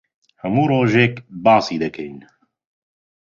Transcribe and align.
هەموو 0.41 0.69
ڕۆژێک 0.71 1.13
باسی 1.43 1.81
دەکەین. 1.83 2.17